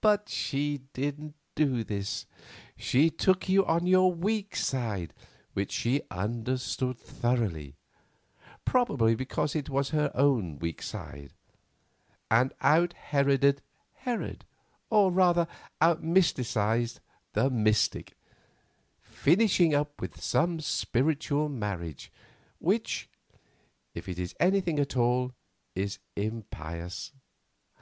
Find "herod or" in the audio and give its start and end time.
13.92-15.12